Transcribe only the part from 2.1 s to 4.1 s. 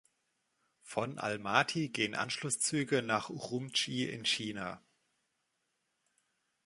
Anschlusszüge nach Urumchi